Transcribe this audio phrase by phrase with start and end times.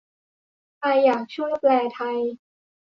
[0.77, 2.19] ใครอยากช่วยแปลไทย